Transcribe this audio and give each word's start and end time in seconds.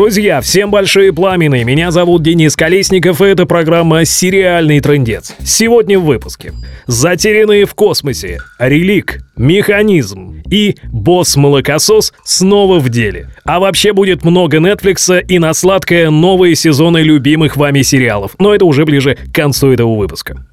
Друзья, 0.00 0.40
всем 0.40 0.70
большие 0.70 1.12
пламены. 1.12 1.62
Меня 1.62 1.90
зовут 1.90 2.22
Денис 2.22 2.56
Колесников, 2.56 3.20
и 3.20 3.26
это 3.26 3.44
программа 3.44 4.06
«Сериальный 4.06 4.80
трендец». 4.80 5.34
Сегодня 5.44 5.98
в 5.98 6.06
выпуске. 6.06 6.54
Затерянные 6.86 7.66
в 7.66 7.74
космосе. 7.74 8.38
Релик. 8.58 9.18
Механизм. 9.36 10.42
И 10.50 10.76
босс-молокосос 10.90 12.14
снова 12.24 12.78
в 12.78 12.88
деле. 12.88 13.28
А 13.44 13.60
вообще 13.60 13.92
будет 13.92 14.24
много 14.24 14.58
Нетфликса 14.58 15.18
и 15.18 15.38
на 15.38 15.52
сладкое 15.52 16.08
новые 16.08 16.54
сезоны 16.54 16.98
любимых 16.98 17.58
вами 17.58 17.82
сериалов. 17.82 18.32
Но 18.38 18.54
это 18.54 18.64
уже 18.64 18.86
ближе 18.86 19.16
к 19.16 19.34
концу 19.34 19.70
этого 19.70 19.94
выпуска. 19.96 20.46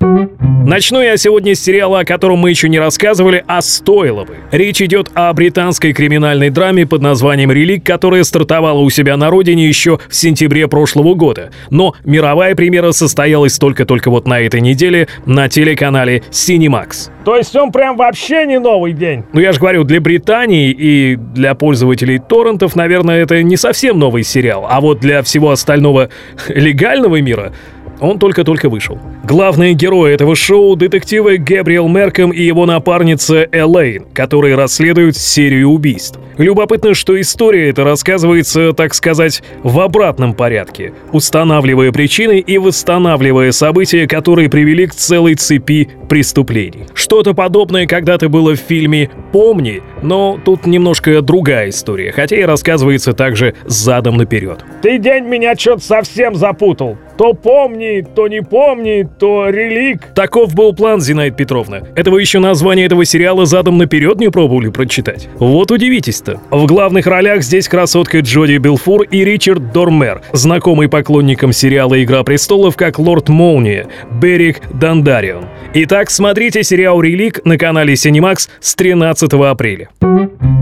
Начну 0.68 1.02
я 1.02 1.16
сегодня 1.16 1.56
с 1.56 1.62
сериала, 1.62 2.02
о 2.02 2.06
котором 2.06 2.40
мы 2.40 2.50
еще 2.50 2.68
не 2.68 2.78
рассказывали, 2.78 3.42
а 3.48 3.62
стоило 3.62 4.26
бы. 4.26 4.36
Речь 4.52 4.82
идет 4.82 5.10
о 5.14 5.32
британской 5.32 5.94
криминальной 5.94 6.50
драме 6.50 6.86
под 6.86 7.02
названием 7.02 7.54
«Релик», 7.54 7.86
которая 7.86 8.26
стартовала 8.26 8.80
у 8.80 8.90
себя 8.90 9.16
на 9.16 9.30
родине 9.38 9.68
еще 9.68 10.00
в 10.10 10.16
сентябре 10.16 10.68
прошлого 10.68 11.14
года. 11.14 11.52
Но 11.70 11.94
мировая 12.04 12.56
премьера 12.56 12.92
состоялась 12.92 13.60
только-только 13.60 14.10
вот 14.10 14.28
на 14.28 14.40
этой 14.40 14.62
неделе 14.62 15.08
на 15.28 15.48
телеканале 15.48 16.24
Cinemax. 16.32 17.12
То 17.24 17.36
есть 17.36 17.56
он 17.56 17.72
прям 17.72 17.98
вообще 17.98 18.48
не 18.48 18.60
новый 18.60 18.94
день? 18.94 19.26
Ну 19.34 19.40
я 19.40 19.52
же 19.52 19.60
говорю, 19.60 19.84
для 19.84 20.02
Британии 20.02 20.72
и 20.72 21.16
для 21.18 21.54
пользователей 21.54 22.18
торрентов, 22.18 22.76
наверное, 22.76 23.22
это 23.22 23.44
не 23.44 23.58
совсем 23.58 24.00
новый 24.00 24.24
сериал. 24.24 24.66
А 24.68 24.82
вот 24.82 25.00
для 25.02 25.22
всего 25.22 25.52
остального 25.52 26.10
легального 26.48 27.22
мира 27.22 27.54
он 28.00 28.20
только-только 28.20 28.70
вышел. 28.70 29.00
Главные 29.24 29.74
герои 29.74 30.14
этого 30.14 30.36
шоу— 30.36 30.76
детективы 30.78 31.38
Гэбриэл 31.38 31.88
Мерком 31.88 32.32
и 32.32 32.42
его 32.42 32.66
напарница 32.66 33.48
Элейн, 33.52 34.06
которые 34.14 34.56
расследуют 34.56 35.18
серию 35.18 35.70
убийств. 35.70 36.20
Любопытно, 36.38 36.94
что 36.94 37.20
история 37.20 37.70
эта 37.70 37.84
рассказывается, 37.84 38.74
так 38.74 38.94
сказать, 38.94 39.42
в 39.64 39.80
обратном 39.80 40.34
порядке, 40.34 40.94
устанавливая 41.12 41.92
причины 41.92 42.40
и 42.40 42.58
восстанавливая 42.60 43.52
события, 43.52 44.08
которые 44.08 44.50
привели 44.50 44.86
к 44.86 44.94
целой 44.94 45.34
цепи 45.34 45.90
преступлений. 46.08 46.86
Что-то 46.94 47.34
подобное 47.34 47.88
когда-то 47.88 48.30
было 48.30 48.56
в 48.56 48.60
фильме 48.60 49.10
«Помни», 49.32 49.82
но 50.04 50.40
тут 50.44 50.68
немножко 50.68 51.22
другая 51.22 51.70
история, 51.70 52.12
хотя 52.12 52.38
и 52.38 52.44
рассказывается 52.44 53.14
также 53.14 53.56
задом 53.66 54.18
наперед. 54.18 54.64
Ты 54.82 55.00
день 55.00 55.26
меня 55.26 55.56
что-то 55.56 55.82
совсем 55.82 56.36
запутал. 56.36 56.98
То 57.18 57.34
помни, 57.34 58.06
то 58.16 58.28
не 58.28 58.42
помни, 58.42 59.08
то 59.20 59.50
релик. 59.50 60.14
Таков 60.14 60.54
был 60.54 60.74
план, 60.74 61.02
Зинаид 61.02 61.36
Петровна. 61.36 61.82
Этого 61.96 62.20
еще 62.20 62.40
название 62.40 62.86
этого 62.86 63.06
сериала 63.06 63.46
задом 63.46 63.78
наперед 63.78 64.20
не 64.20 64.30
пробовали 64.30 64.70
прочитать. 64.70 65.28
Вот 65.40 65.72
удивитесь-то. 65.72 66.40
В 66.52 66.66
главных 66.68 67.08
ролях 67.08 67.42
здесь 67.42 67.68
красотка 67.68 68.20
Джоди 68.20 68.58
Белфур 68.58 69.02
и 69.04 69.24
Ричард 69.24 69.72
Дормер, 69.72 70.22
знакомый 70.32 70.90
поклонникам 70.90 71.54
сериала 71.54 72.02
«Игра 72.04 72.24
престолов» 72.24 72.76
как 72.76 73.00
Лорд 73.00 73.30
Молния, 73.30 73.88
Берик 74.12 74.62
Дандарион. 74.74 75.46
Итак, 75.74 76.10
смотрите 76.12 76.64
сериал 76.64 77.02
«Релик» 77.02 77.44
на 77.46 77.58
канале 77.58 77.94
Cinemax 77.94 78.50
с 78.60 78.76
13 78.76 79.34
апреля. 79.34 79.90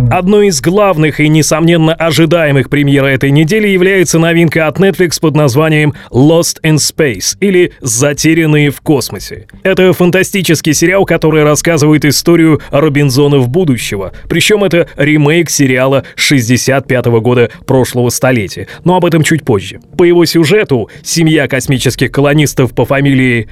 Одной 0.09 0.47
из 0.47 0.61
главных 0.61 1.19
и, 1.19 1.27
несомненно, 1.27 1.93
ожидаемых 1.93 2.69
премьер 2.69 3.05
этой 3.05 3.31
недели 3.31 3.67
является 3.67 4.19
новинка 4.19 4.67
от 4.67 4.79
Netflix 4.79 5.19
под 5.19 5.35
названием 5.35 5.93
Lost 6.11 6.61
in 6.63 6.75
Space 6.75 7.35
или 7.39 7.73
«Затерянные 7.81 8.69
в 8.69 8.81
космосе». 8.81 9.47
Это 9.63 9.91
фантастический 9.93 10.73
сериал, 10.73 11.05
который 11.05 11.43
рассказывает 11.43 12.05
историю 12.05 12.61
Робинзонов 12.71 13.49
будущего. 13.49 14.13
Причем 14.29 14.63
это 14.63 14.87
ремейк 14.95 15.49
сериала 15.49 16.05
65 16.15 17.07
-го 17.07 17.19
года 17.19 17.49
прошлого 17.65 18.09
столетия. 18.09 18.67
Но 18.83 18.95
об 18.95 19.05
этом 19.05 19.23
чуть 19.23 19.43
позже. 19.43 19.79
По 19.97 20.03
его 20.03 20.25
сюжету 20.25 20.89
семья 21.03 21.47
космических 21.47 22.11
колонистов 22.11 22.73
по 22.73 22.85
фамилии 22.85 23.49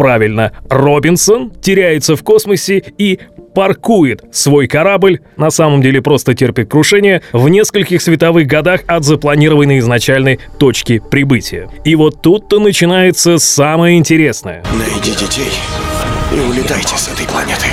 правильно, 0.00 0.52
Робинсон 0.70 1.50
теряется 1.60 2.16
в 2.16 2.22
космосе 2.22 2.82
и 2.96 3.20
паркует 3.54 4.24
свой 4.32 4.66
корабль, 4.66 5.20
на 5.36 5.50
самом 5.50 5.82
деле 5.82 6.00
просто 6.00 6.32
терпит 6.32 6.70
крушение, 6.70 7.20
в 7.34 7.50
нескольких 7.50 8.00
световых 8.00 8.46
годах 8.46 8.80
от 8.86 9.04
запланированной 9.04 9.78
изначальной 9.80 10.40
точки 10.58 11.02
прибытия. 11.10 11.68
И 11.84 11.96
вот 11.96 12.22
тут-то 12.22 12.60
начинается 12.60 13.36
самое 13.36 13.98
интересное. 13.98 14.64
Найди 14.72 15.10
детей 15.10 15.52
и 16.34 16.40
улетайте 16.50 16.96
с 16.96 17.08
этой 17.12 17.26
планеты. 17.26 17.66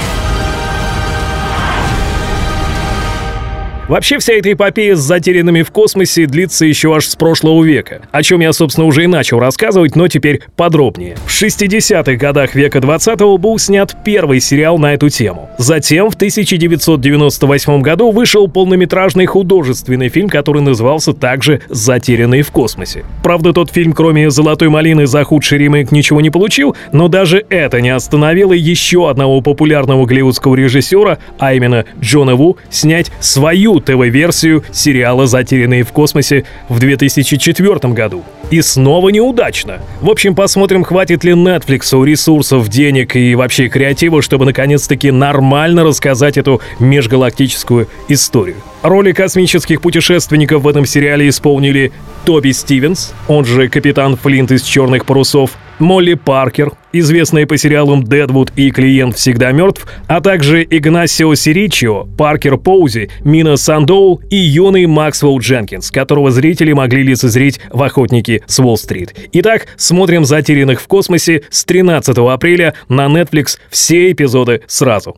Вообще 3.88 4.20
вся 4.20 4.34
эта 4.34 4.52
эпопея 4.52 4.96
с 4.96 5.00
затерянными 5.00 5.62
в 5.62 5.72
космосе 5.72 6.26
длится 6.26 6.66
еще 6.66 6.94
аж 6.94 7.06
с 7.06 7.16
прошлого 7.16 7.64
века, 7.64 8.02
о 8.12 8.22
чем 8.22 8.42
я, 8.42 8.52
собственно, 8.52 8.86
уже 8.86 9.06
и 9.06 9.08
начал 9.08 9.40
рассказывать, 9.40 9.96
но 9.96 10.10
теперь 10.10 10.42
подробнее. 10.58 11.16
В 11.26 11.42
60-х 11.42 12.16
годах 12.16 12.54
века 12.54 12.80
20-го 12.80 13.38
был 13.38 13.58
снят 13.60 13.96
первый 14.04 14.42
сериал 14.42 14.78
на 14.78 14.94
эту 14.94 15.08
тему. 15.08 15.50
Затем 15.58 16.10
в 16.10 16.16
1998 16.16 17.82
году 17.82 18.12
вышел 18.12 18.50
полнометражный 18.50 19.26
художественный 19.26 20.10
фильм, 20.10 20.28
который 20.28 20.62
назывался 20.62 21.14
также 21.14 21.62
«Затерянные 21.70 22.44
в 22.44 22.52
космосе». 22.52 23.06
Правда, 23.24 23.54
тот 23.54 23.72
фильм, 23.72 23.94
кроме 23.94 24.30
«Золотой 24.30 24.68
малины» 24.68 25.08
за 25.08 25.24
худший 25.24 25.60
ремейк 25.60 25.94
ничего 25.94 26.20
не 26.20 26.30
получил, 26.30 26.76
но 26.92 27.08
даже 27.08 27.46
это 27.50 27.80
не 27.80 27.92
остановило 27.92 28.52
еще 28.52 29.10
одного 29.10 29.40
популярного 29.40 30.06
голливудского 30.06 30.56
режиссера, 30.56 31.20
а 31.40 31.54
именно 31.54 31.86
Джона 32.02 32.36
Ву, 32.36 32.58
снять 32.70 33.14
свою 33.22 33.77
ТВ-версию 33.80 34.64
сериала 34.72 35.28
«Затерянные 35.28 35.84
в 35.84 35.92
космосе» 35.92 36.46
в 36.70 36.80
2004 36.80 37.94
году. 37.94 38.24
И 38.50 38.62
снова 38.62 39.10
неудачно. 39.10 39.80
В 40.02 40.10
общем, 40.10 40.36
посмотрим, 40.36 40.84
хватит 40.84 41.24
ли 41.24 41.34
Netflix 41.34 42.06
ресурсов, 42.06 42.70
денег 42.70 43.16
и 43.16 43.36
вообще 43.36 43.68
креатива, 43.68 44.22
чтобы 44.22 44.46
наконец-таки 44.46 45.12
нормально 45.12 45.84
рассказать 45.84 46.38
эту 46.38 46.62
межгалактическую 46.80 47.90
историю. 48.08 48.58
Роли 48.84 49.12
космических 49.12 49.82
путешественников 49.82 50.64
в 50.64 50.68
этом 50.68 50.86
сериале 50.86 51.28
исполнили 51.28 51.92
Тоби 52.26 52.52
Стивенс, 52.52 53.14
он 53.28 53.44
же 53.44 53.68
капитан 53.68 54.16
Флинт 54.16 54.52
из 54.52 54.64
«Черных 54.64 55.06
парусов», 55.06 55.52
Молли 55.80 56.16
Паркер, 56.16 56.72
известная 56.92 57.46
по 57.46 57.56
сериалам 57.58 58.04
«Дедвуд» 58.04 58.52
и 58.56 58.72
«Клиент 58.72 59.16
всегда 59.16 59.52
мертв», 59.52 59.88
а 60.08 60.22
также 60.22 60.64
Игнасио 60.64 61.36
Сиричио, 61.36 62.06
Паркер 62.18 62.58
Поузи, 62.58 63.10
Мина 63.24 63.58
Сандоул 63.58 64.22
и 64.30 64.38
юный 64.38 64.88
Максвелл 64.88 65.40
Дженкинс, 65.40 65.92
которого 65.92 66.32
зрители 66.32 66.74
могли 66.74 67.04
лицезреть 67.04 67.60
в 67.72 67.84
«Охотнике 67.84 68.42
с 68.48 68.60
Уолл-стрит». 68.60 69.14
Итак, 69.34 69.68
смотрим 69.78 70.26
«Затерянных 70.26 70.82
в 70.82 70.88
космосе» 70.88 71.44
с 71.50 71.64
13 71.64 72.18
апреля 72.18 72.74
на 72.90 73.06
Netflix 73.06 73.58
все 73.70 74.12
эпизоды 74.12 74.62
сразу. 74.66 75.18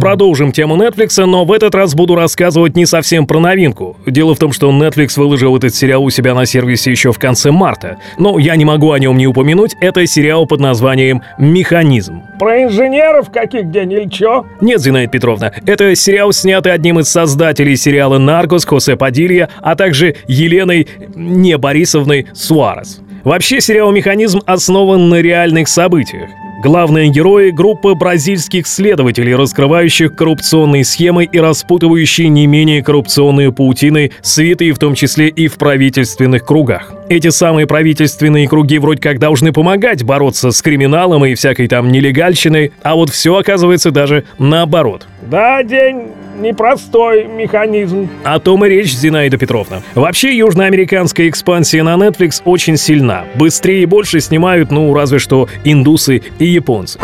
Продолжим 0.00 0.52
тему 0.52 0.76
Netflix, 0.76 1.24
но 1.24 1.44
в 1.44 1.52
этот 1.52 1.74
раз 1.74 1.94
буду 1.94 2.14
рассказывать 2.14 2.76
не 2.76 2.84
совсем 2.84 3.26
про 3.26 3.40
новинку. 3.40 3.96
Дело 4.06 4.34
в 4.34 4.38
том, 4.38 4.52
что 4.52 4.70
Netflix 4.70 5.18
выложил 5.18 5.56
этот 5.56 5.74
сериал 5.74 6.04
у 6.04 6.10
себя 6.10 6.34
на 6.34 6.44
сервисе 6.44 6.90
еще 6.90 7.12
в 7.12 7.18
конце 7.18 7.50
марта. 7.50 7.96
Но 8.18 8.38
я 8.38 8.56
не 8.56 8.66
могу 8.66 8.92
о 8.92 8.98
нем 8.98 9.16
не 9.16 9.26
упомянуть, 9.26 9.74
это 9.80 10.06
сериал 10.06 10.46
под 10.46 10.60
названием 10.60 11.22
«Механизм». 11.38 12.22
Про 12.38 12.64
инженеров 12.64 13.30
каких 13.30 13.70
день 13.70 13.92
или 13.92 14.08
чё? 14.08 14.46
Нет, 14.60 14.80
Зинаида 14.80 15.10
Петровна, 15.10 15.52
это 15.66 15.94
сериал, 15.94 16.32
снятый 16.32 16.72
одним 16.72 16.98
из 16.98 17.08
создателей 17.08 17.76
сериала 17.76 18.18
«Наркос» 18.18 18.66
Хосе 18.66 18.96
Падилья, 18.96 19.48
а 19.62 19.76
также 19.76 20.16
Еленой 20.26 20.88
не 21.14 21.56
Борисовной 21.56 22.26
Суарес. 22.34 23.00
Вообще 23.24 23.60
сериал 23.60 23.92
«Механизм» 23.92 24.40
основан 24.46 25.08
на 25.08 25.20
реальных 25.20 25.68
событиях. 25.68 26.30
Главные 26.62 27.08
герои— 27.08 27.50
группа 27.52 27.94
бразильских 27.94 28.66
следователей, 28.66 29.34
раскрывающих 29.34 30.14
коррупционные 30.14 30.84
схемы 30.84 31.24
и 31.24 31.38
распутывающие 31.38 32.28
не 32.28 32.46
менее 32.46 32.82
коррупционные 32.82 33.50
паутины, 33.50 34.12
святые 34.20 34.74
в 34.74 34.78
том 34.78 34.94
числе 34.94 35.28
и 35.28 35.48
в 35.48 35.54
правительственных 35.54 36.44
кругах. 36.44 36.92
Эти 37.08 37.30
самые 37.30 37.66
правительственные 37.66 38.46
круги 38.46 38.76
вроде 38.76 39.00
как 39.00 39.18
должны 39.18 39.54
помогать 39.54 40.04
бороться 40.04 40.50
с 40.50 40.60
криминалом 40.60 41.24
и 41.24 41.34
всякой 41.34 41.66
там 41.66 41.90
нелегальщиной, 41.90 42.72
а 42.82 42.94
вот 42.94 43.08
все 43.08 43.36
оказывается 43.36 43.90
даже 43.90 44.24
наоборот. 44.38 45.06
Да, 45.22 45.62
день 45.62 46.12
непростой 46.40 47.24
механизм. 47.26 48.08
О 48.24 48.38
том 48.38 48.64
и 48.64 48.68
речь, 48.68 48.94
Зинаида 48.94 49.36
Петровна. 49.36 49.82
Вообще, 49.94 50.36
южноамериканская 50.36 51.28
экспансия 51.28 51.82
на 51.82 51.94
Netflix 51.94 52.40
очень 52.44 52.76
сильна. 52.76 53.24
Быстрее 53.34 53.82
и 53.82 53.86
больше 53.86 54.20
снимают, 54.20 54.70
ну, 54.70 54.92
разве 54.94 55.18
что 55.18 55.48
индусы 55.64 56.22
и 56.38 56.46
японцы. 56.46 56.98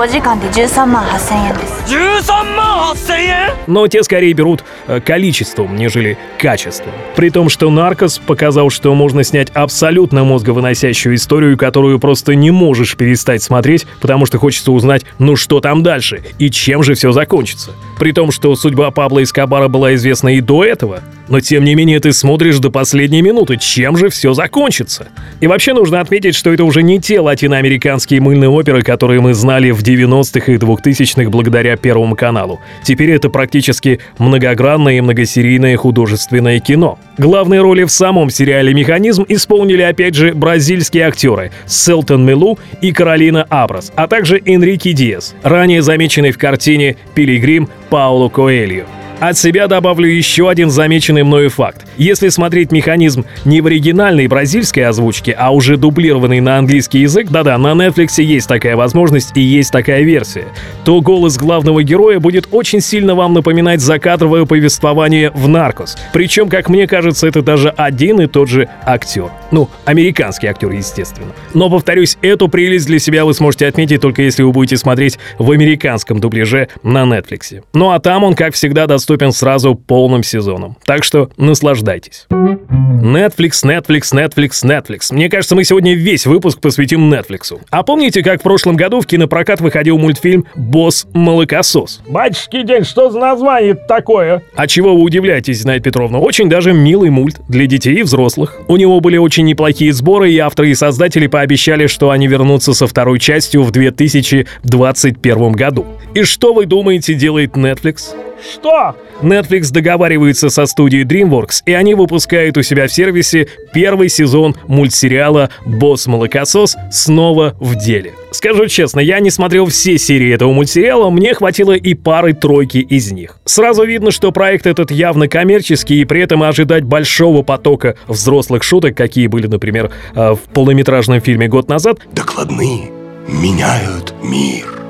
Но 3.67 3.87
те 3.89 4.03
скорее 4.03 4.33
берут 4.33 4.65
э, 4.87 5.01
количеством, 5.01 5.77
нежели 5.77 6.17
качеством. 6.39 6.93
При 7.15 7.31
том, 7.31 7.49
что 7.49 7.71
«Наркос» 7.71 8.19
показал, 8.19 8.71
что 8.71 8.95
можно 8.95 9.25
снять 9.25 9.51
абсолютно 9.55 10.25
мозговыносящую 10.25 11.17
историю, 11.17 11.57
которую 11.59 11.99
просто 11.99 12.35
не 12.35 12.51
можешь 12.51 12.97
перестать 12.97 13.43
смотреть, 13.43 13.87
потому 14.01 14.27
что 14.27 14.39
хочется 14.39 14.73
узнать, 14.73 15.05
ну 15.19 15.37
что 15.37 15.61
там 15.61 15.83
дальше 15.83 16.23
и 16.39 16.51
чем 16.51 16.83
же 16.83 16.95
все 16.95 17.13
закончится. 17.13 17.73
При 18.07 18.13
том, 18.13 18.31
что 18.31 18.55
судьба 18.55 18.93
Пабло 18.93 19.21
Эскобара 19.21 19.67
была 19.67 19.97
известна 19.97 20.37
и 20.37 20.41
до 20.41 20.65
этого. 20.65 21.01
Но 21.29 21.41
тем 21.41 21.65
не 21.65 21.75
менее 21.75 22.01
ты 22.01 22.13
смотришь 22.13 22.59
до 22.59 22.71
последней 22.71 23.23
минуты, 23.23 23.57
чем 23.57 23.97
же 23.97 24.09
все 24.09 24.33
закончится. 24.33 25.09
И 25.41 25.47
вообще 25.47 25.73
нужно 25.75 26.01
отметить, 26.01 26.35
что 26.35 26.53
это 26.53 26.65
уже 26.65 26.83
не 26.83 27.01
те 27.01 27.21
латиноамериканские 27.21 28.21
мыльные 28.21 28.51
оперы, 28.51 28.83
которые 28.83 29.21
мы 29.21 29.35
знали 29.35 29.71
в 29.71 29.83
90-х 29.83 30.53
и 30.53 30.57
2000-х 30.57 31.31
благодаря 31.31 31.77
Первому 31.77 32.17
каналу. 32.17 32.61
Теперь 32.83 33.11
это 33.11 33.29
практически 33.29 34.01
многогранное 34.19 34.99
и 34.99 35.01
многосерийное 35.01 35.77
художественное 35.77 36.61
кино. 36.61 36.99
Главные 37.19 37.61
роли 37.61 37.85
в 37.85 37.91
самом 37.91 38.31
сериале 38.31 38.75
«Механизм» 38.75 39.25
исполнили 39.29 39.83
опять 39.83 40.15
же 40.15 40.35
бразильские 40.35 41.07
актеры 41.07 41.53
Селтон 41.67 42.25
Милу 42.25 42.59
и 42.81 42.93
Каролина 42.93 43.47
Абрас, 43.49 43.93
а 43.97 44.07
также 44.07 44.41
Энрике 44.45 44.93
Диас, 44.93 45.35
ранее 45.43 45.83
замеченный 45.83 46.31
в 46.31 46.39
картине 46.39 46.97
«Пилигрим» 47.15 47.69
Пауло 47.91 48.29
Коэльо. 48.29 48.96
От 49.19 49.39
себя 49.39 49.67
добавлю 49.67 50.09
еще 50.09 50.51
один 50.51 50.69
замеченный 50.69 51.23
мною 51.23 51.49
факт. 51.49 51.87
Если 51.97 52.29
смотреть 52.29 52.71
механизм 52.71 53.25
не 53.47 53.63
в 53.63 53.67
оригинальной 53.67 54.27
бразильской 54.27 54.85
озвучке, 54.85 55.33
а 55.33 55.53
уже 55.53 55.79
дублированный 55.79 56.41
на 56.41 56.59
английский 56.59 56.99
язык, 56.99 57.29
да-да, 57.31 57.57
на 57.57 57.73
Netflix 57.73 58.23
есть 58.23 58.47
такая 58.47 58.77
возможность 58.77 59.35
и 59.35 59.41
есть 59.41 59.73
такая 59.73 60.03
версия, 60.03 60.45
то 60.85 61.01
голос 61.01 61.39
главного 61.39 61.83
героя 61.83 62.21
будет 62.21 62.49
очень 62.51 62.83
сильно 62.83 63.15
вам 63.15 63.33
напоминать 63.33 63.81
закадровое 63.81 64.45
повествование 64.45 65.31
в 65.31 65.49
«Наркос». 65.49 65.97
Причем, 66.13 66.51
как 66.51 66.69
мне 66.69 66.87
кажется, 66.87 67.27
это 67.27 67.41
даже 67.41 67.71
один 67.71 68.21
и 68.21 68.27
тот 68.27 68.51
же 68.51 68.69
актер. 68.85 69.31
Ну, 69.51 69.69
американский 69.85 70.47
актер, 70.47 70.71
естественно. 70.71 71.33
Но, 71.55 71.71
повторюсь, 71.71 72.19
эту 72.23 72.49
прелесть 72.49 72.87
для 72.87 72.99
себя 72.99 73.25
вы 73.25 73.35
сможете 73.35 73.67
отметить 73.67 74.01
только 74.01 74.23
если 74.23 74.43
вы 74.43 74.53
будете 74.53 74.77
смотреть 74.77 75.19
в 75.39 75.51
американском 75.51 76.21
дубляже 76.21 76.69
на 76.83 77.05
Netflix. 77.05 77.63
Ну 77.73 77.91
а 77.91 77.99
там 78.01 78.25
он, 78.25 78.35
как 78.35 78.55
всегда, 78.55 78.87
доступен 78.87 79.33
сразу 79.33 79.75
полным 79.75 80.23
сезоном. 80.23 80.77
Так 80.85 81.05
что 81.05 81.31
наслаждайтесь. 81.37 82.27
Netflix, 82.31 83.63
Netflix, 83.65 84.13
Netflix, 84.13 84.65
Netflix. 84.65 85.15
Мне 85.15 85.29
кажется, 85.29 85.55
мы 85.55 85.65
сегодня 85.65 85.95
весь 85.95 86.27
выпуск 86.27 86.61
посвятим 86.61 87.13
Netflix. 87.13 87.59
А 87.71 87.83
помните, 87.83 88.23
как 88.23 88.41
в 88.41 88.43
прошлом 88.43 88.77
году 88.77 89.01
в 89.01 89.07
кинопрокат 89.07 89.61
выходил 89.61 89.99
мультфильм 89.99 90.45
«Босс 90.57 91.07
Молокосос»? 91.13 92.01
Батюшки 92.09 92.63
день, 92.63 92.85
что 92.85 93.11
за 93.11 93.19
название 93.19 93.75
такое? 93.75 94.43
А 94.55 94.67
чего 94.67 94.95
вы 94.95 95.03
удивляетесь, 95.03 95.59
Зинаида 95.59 95.85
Петровна? 95.85 96.19
Очень 96.19 96.49
даже 96.49 96.73
милый 96.73 97.11
мульт 97.11 97.41
для 97.49 97.67
детей 97.67 97.97
и 97.97 98.03
взрослых. 98.03 98.57
У 98.69 98.77
него 98.77 99.01
были 99.01 99.19
очень 99.19 99.36
неплохие 99.43 99.93
сборы, 99.93 100.33
и 100.33 100.39
авторы 100.39 100.71
и 100.71 100.75
создатели 100.75 101.27
пообещали, 101.27 101.87
что 101.87 102.11
они 102.11 102.27
вернутся 102.27 102.73
со 102.75 102.87
второй 102.87 103.19
частью 103.19 103.63
в 103.63 103.71
2021 103.71 105.53
году. 105.53 105.87
И 106.15 106.23
что 106.23 106.53
вы 106.55 106.67
думаете 106.67 107.15
делает 107.15 107.53
Netflix? 107.53 108.15
Что? 108.41 108.97
Netflix 109.23 109.73
договаривается 109.73 110.51
со 110.51 110.67
студией 110.67 111.05
DreamWorks, 111.05 111.63
и 111.65 111.73
они 111.73 111.95
выпускают 111.95 112.57
у 112.57 112.63
себя 112.63 112.87
в 112.87 112.93
сервисе 112.93 113.49
первый 113.73 114.09
сезон 114.09 114.57
мультсериала 114.67 115.51
«Босс-молокосос» 115.65 116.77
снова 116.91 117.57
в 117.59 117.77
деле. 117.77 118.13
Скажу 118.31 118.67
честно, 118.67 119.01
я 119.01 119.21
не 119.21 119.31
смотрел 119.31 119.67
все 119.67 119.99
серии 119.99 120.33
этого 120.33 120.53
мультсериала, 120.53 121.09
мне 121.11 121.35
хватило 121.35 121.73
и 121.73 121.95
пары-тройки 121.95 122.79
из 122.79 123.11
них. 123.11 123.39
Сразу 123.45 123.85
видно, 123.85 124.11
что 124.11 124.33
проект 124.33 124.67
этот 124.67 124.91
явно 124.91 125.29
коммерческий, 125.29 126.03
и 126.03 126.05
при 126.05 126.21
этом 126.21 126.43
ожидать 126.43 126.85
большого 126.85 127.43
потока 127.43 127.97
взрослых 128.07 128.63
шуток, 128.63 128.97
какие 128.97 129.27
были, 129.27 129.47
например, 129.47 129.91
э, 130.15 130.35
в 130.35 130.41
полнометражном 130.53 131.21
фильме 131.21 131.49
год 131.49 131.69
назад. 131.69 132.01
Докладные 132.13 132.91
меняют 133.29 134.15
мир. 134.23 134.86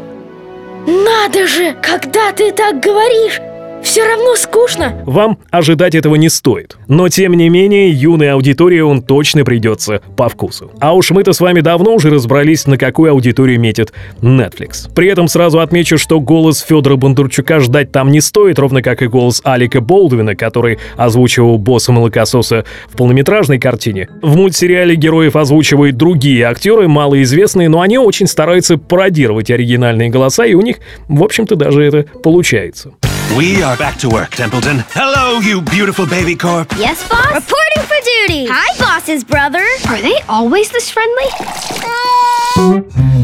Надо 0.86 1.48
же, 1.48 1.74
когда 1.82 2.30
ты 2.30 2.52
так 2.52 2.78
говоришь, 2.78 3.40
все 3.86 4.04
равно 4.04 4.34
скучно. 4.34 5.00
Вам 5.06 5.38
ожидать 5.50 5.94
этого 5.94 6.16
не 6.16 6.28
стоит. 6.28 6.76
Но 6.88 7.08
тем 7.08 7.34
не 7.34 7.48
менее, 7.48 7.88
юной 7.92 8.32
аудитории 8.32 8.80
он 8.80 9.00
точно 9.00 9.44
придется 9.44 10.02
по 10.16 10.28
вкусу. 10.28 10.72
А 10.80 10.92
уж 10.92 11.12
мы-то 11.12 11.32
с 11.32 11.40
вами 11.40 11.60
давно 11.60 11.94
уже 11.94 12.10
разобрались, 12.10 12.66
на 12.66 12.78
какую 12.78 13.12
аудиторию 13.12 13.60
метит 13.60 13.92
Netflix. 14.20 14.92
При 14.92 15.06
этом 15.06 15.28
сразу 15.28 15.60
отмечу, 15.60 15.98
что 15.98 16.18
голос 16.18 16.58
Федора 16.58 16.96
Бондарчука 16.96 17.60
ждать 17.60 17.92
там 17.92 18.10
не 18.10 18.20
стоит, 18.20 18.58
ровно 18.58 18.82
как 18.82 19.02
и 19.02 19.06
голос 19.06 19.40
Алика 19.44 19.80
Болдвина, 19.80 20.34
который 20.34 20.78
озвучивал 20.96 21.56
босса 21.56 21.92
молокососа 21.92 22.64
в 22.88 22.96
полнометражной 22.96 23.60
картине. 23.60 24.08
В 24.20 24.36
мультсериале 24.36 24.96
героев 24.96 25.36
озвучивают 25.36 25.96
другие 25.96 26.44
актеры, 26.44 26.88
малоизвестные, 26.88 27.68
но 27.68 27.82
они 27.82 27.98
очень 27.98 28.26
стараются 28.26 28.78
пародировать 28.78 29.48
оригинальные 29.48 30.10
голоса, 30.10 30.44
и 30.44 30.54
у 30.54 30.60
них, 30.60 30.78
в 31.06 31.22
общем-то, 31.22 31.54
даже 31.54 31.84
это 31.84 32.04
получается. 32.24 32.90
We 33.34 33.62
are 33.62 33.76
back 33.76 33.98
to 33.98 34.08
work, 34.08 34.30
Templeton. 34.30 34.84
Hello, 34.94 35.40
you 35.40 35.60
beautiful 35.60 36.06
baby 36.06 36.36
corp. 36.36 36.72
Yes, 36.78 37.06
boss? 37.08 37.34
Reporting 37.34 37.82
for 37.82 37.96
duty. 38.02 38.46
Hi, 38.48 38.78
boss's 38.78 39.24
brother. 39.24 39.64
Are 39.88 40.00
they 40.00 40.14
always 40.28 40.70
this 40.70 40.90
friendly? 40.90 41.26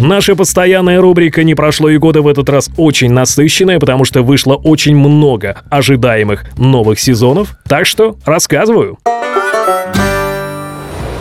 Наша 0.03 0.35
постоянная 0.35 1.01
рубрика 1.01 1.45
«Не 1.45 1.55
прошло 1.55 1.89
и 1.89 1.97
года» 1.97 2.21
в 2.21 2.29
этот 2.29 2.49
раз 2.51 2.69
очень 2.77 3.13
насыщенная, 3.13 3.79
потому 3.79 4.05
что 4.05 4.23
вышло 4.23 4.57
очень 4.57 4.97
много 4.97 5.63
ожидаемых 5.71 6.45
новых 6.59 6.99
сезонов. 6.99 7.57
Так 7.67 7.87
что 7.87 8.17
рассказываю. 8.27 8.99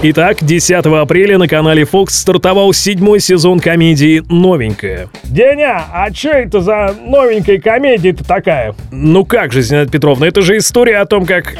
Итак, 0.03 0.37
10 0.41 0.83
апреля 0.83 1.37
на 1.37 1.47
канале 1.47 1.83
Fox 1.83 2.09
стартовал 2.09 2.73
седьмой 2.73 3.19
сезон 3.19 3.59
комедии 3.59 4.23
«Новенькая». 4.29 5.09
Деня, 5.23 5.83
а 5.93 6.11
что 6.11 6.29
это 6.29 6.59
за 6.59 6.95
новенькая 7.05 7.59
комедия-то 7.59 8.23
такая? 8.23 8.73
Ну 8.91 9.25
как 9.25 9.51
же, 9.51 9.61
Зинаида 9.61 9.91
Петровна, 9.91 10.25
это 10.25 10.41
же 10.41 10.57
история 10.57 10.97
о 10.97 11.05
том, 11.05 11.27
как... 11.27 11.55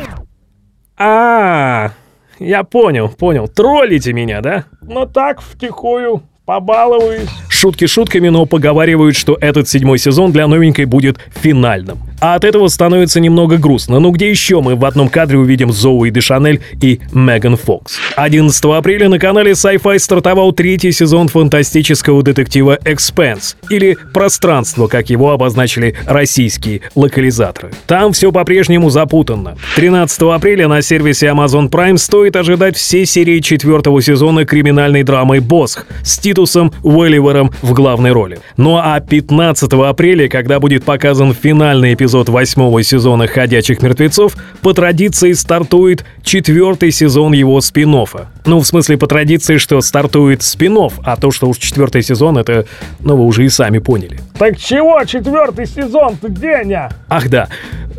А, 0.97 1.91
я 2.39 2.63
понял, 2.63 3.09
понял. 3.09 3.47
Троллите 3.47 4.11
меня, 4.11 4.41
да? 4.41 4.65
Ну 4.81 5.05
так, 5.05 5.39
втихую, 5.39 6.23
побалуюсь. 6.43 7.29
Шутки 7.47 7.85
шутками, 7.85 8.29
но 8.29 8.47
поговаривают, 8.47 9.15
что 9.15 9.37
этот 9.39 9.69
седьмой 9.69 9.99
сезон 9.99 10.31
для 10.31 10.47
новенькой 10.47 10.85
будет 10.85 11.19
финальным. 11.29 11.99
А 12.21 12.35
от 12.35 12.43
этого 12.43 12.67
становится 12.67 13.19
немного 13.19 13.57
грустно. 13.57 13.99
Ну 13.99 14.11
где 14.11 14.29
еще 14.29 14.61
мы 14.61 14.75
в 14.75 14.85
одном 14.85 15.09
кадре 15.09 15.39
увидим 15.39 15.71
Зоуи 15.71 16.11
Дешанель 16.11 16.61
и 16.79 16.99
Меган 17.13 17.57
Фокс? 17.57 17.97
11 18.15 18.63
апреля 18.65 19.09
на 19.09 19.17
канале 19.17 19.53
Sci-Fi 19.53 19.97
стартовал 19.97 20.51
третий 20.51 20.91
сезон 20.91 21.29
фантастического 21.29 22.21
детектива 22.21 22.77
«Экспенс» 22.85 23.57
или 23.71 23.97
«Пространство», 24.13 24.85
как 24.85 25.09
его 25.09 25.31
обозначили 25.31 25.95
российские 26.05 26.81
локализаторы. 26.93 27.71
Там 27.87 28.13
все 28.13 28.31
по-прежнему 28.31 28.91
запутанно. 28.91 29.57
13 29.75 30.21
апреля 30.21 30.67
на 30.67 30.83
сервисе 30.83 31.25
Amazon 31.29 31.71
Prime 31.71 31.97
стоит 31.97 32.35
ожидать 32.35 32.77
все 32.77 33.03
серии 33.07 33.39
четвертого 33.39 33.99
сезона 33.99 34.45
криминальной 34.45 35.01
драмы 35.01 35.41
«Босх» 35.41 35.87
с 36.03 36.19
Титусом 36.19 36.71
Уэлливером 36.83 37.51
в 37.63 37.73
главной 37.73 38.11
роли. 38.11 38.41
Ну 38.57 38.77
а 38.77 38.99
15 38.99 39.73
апреля, 39.73 40.29
когда 40.29 40.59
будет 40.59 40.83
показан 40.83 41.33
финальный 41.33 41.95
эпизод 41.95 42.10
эпизод 42.11 42.27
восьмого 42.27 42.83
сезона 42.83 43.25
«Ходячих 43.25 43.81
мертвецов», 43.81 44.35
по 44.61 44.73
традиции 44.73 45.31
стартует 45.31 46.03
четвертый 46.23 46.91
сезон 46.91 47.31
его 47.31 47.61
спин 47.61 47.95
-оффа. 47.95 48.25
Ну, 48.45 48.59
в 48.59 48.67
смысле, 48.67 48.97
по 48.97 49.07
традиции, 49.07 49.55
что 49.55 49.79
стартует 49.79 50.43
спин 50.43 50.77
а 51.05 51.15
то, 51.15 51.31
что 51.31 51.47
уж 51.47 51.57
четвертый 51.57 52.01
сезон, 52.01 52.37
это, 52.37 52.65
ну, 52.99 53.15
вы 53.15 53.23
уже 53.25 53.45
и 53.45 53.49
сами 53.49 53.77
поняли. 53.77 54.19
Так 54.37 54.57
чего 54.57 55.01
четвертый 55.05 55.65
сезон-то, 55.65 56.27
Деня? 56.27 56.89
Ах 57.07 57.29
да, 57.29 57.47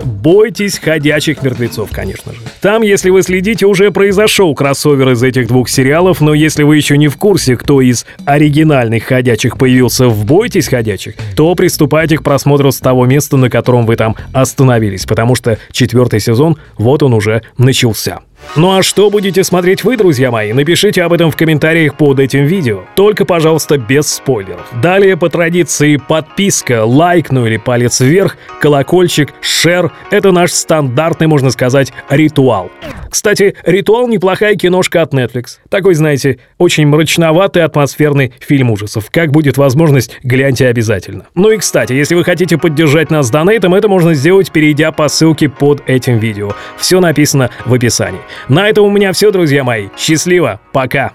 бойтесь 0.04 0.78
ходячих 0.78 1.42
мертвецов, 1.42 1.90
конечно 1.92 2.32
же. 2.32 2.38
Там, 2.60 2.82
если 2.82 3.10
вы 3.10 3.22
следите, 3.22 3.66
уже 3.66 3.90
произошел 3.90 4.54
кроссовер 4.54 5.10
из 5.10 5.22
этих 5.22 5.48
двух 5.48 5.68
сериалов, 5.68 6.20
но 6.20 6.34
если 6.34 6.62
вы 6.62 6.76
еще 6.76 6.96
не 6.96 7.08
в 7.08 7.16
курсе, 7.16 7.56
кто 7.56 7.80
из 7.80 8.06
оригинальных 8.24 9.04
ходячих 9.04 9.58
появился 9.58 10.08
в 10.08 10.24
«Бойтесь 10.24 10.68
ходячих», 10.68 11.14
то 11.36 11.54
приступайте 11.54 12.18
к 12.18 12.22
просмотру 12.22 12.72
с 12.72 12.78
того 12.78 13.06
места, 13.06 13.36
на 13.36 13.50
котором 13.50 13.86
вы 13.86 13.96
там 13.96 14.16
остановились, 14.32 15.06
потому 15.06 15.34
что 15.34 15.58
четвертый 15.70 16.20
сезон, 16.20 16.56
вот 16.76 17.02
он 17.02 17.14
уже 17.14 17.42
начался. 17.58 18.20
Ну 18.54 18.76
а 18.76 18.82
что 18.82 19.08
будете 19.08 19.44
смотреть 19.44 19.82
вы, 19.82 19.96
друзья 19.96 20.30
мои? 20.30 20.52
Напишите 20.52 21.02
об 21.02 21.14
этом 21.14 21.30
в 21.30 21.36
комментариях 21.36 21.94
под 21.96 22.20
этим 22.20 22.44
видео. 22.44 22.82
Только, 22.94 23.24
пожалуйста, 23.24 23.78
без 23.78 24.06
спойлеров. 24.06 24.66
Далее, 24.82 25.16
по 25.16 25.30
традиции, 25.30 25.96
подписка, 25.96 26.84
лайк, 26.84 27.30
ну 27.30 27.46
или 27.46 27.56
палец 27.56 28.00
вверх, 28.00 28.36
колокольчик, 28.60 29.32
шер— 29.40 29.90
это 30.10 30.32
наш 30.32 30.52
стандартный, 30.52 31.28
можно 31.28 31.50
сказать, 31.50 31.92
ритуал. 32.10 32.70
Кстати, 33.12 33.54
«Ритуал»— 33.64 34.08
неплохая 34.08 34.56
киношка 34.56 35.02
от 35.02 35.12
Netflix. 35.12 35.58
Такой, 35.68 35.92
знаете, 35.92 36.38
очень 36.56 36.86
мрачноватый 36.86 37.62
атмосферный 37.62 38.32
фильм 38.40 38.70
ужасов. 38.70 39.10
Как 39.10 39.30
будет 39.30 39.58
возможность, 39.58 40.18
гляньте 40.22 40.66
обязательно. 40.66 41.26
Ну 41.34 41.50
и, 41.50 41.58
кстати, 41.58 41.92
если 41.92 42.14
вы 42.14 42.24
хотите 42.24 42.56
поддержать 42.56 43.10
нас 43.10 43.30
донейтом, 43.30 43.74
это 43.74 43.86
можно 43.88 44.14
сделать, 44.14 44.50
перейдя 44.50 44.92
по 44.92 45.08
ссылке 45.08 45.50
под 45.50 45.82
этим 45.86 46.18
видео. 46.18 46.52
Все 46.78 47.00
написано 47.00 47.50
в 47.66 47.74
описании. 47.74 48.20
На 48.48 48.68
этом 48.68 48.84
у 48.86 48.90
меня 48.90 49.12
все, 49.12 49.30
друзья 49.30 49.64
мои. 49.64 49.88
Счастливо, 49.96 50.60
пока! 50.72 51.12